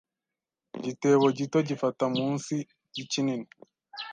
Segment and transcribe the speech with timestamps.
[0.77, 2.55] Igitebo gito gifata munsi
[2.93, 3.49] yikinini..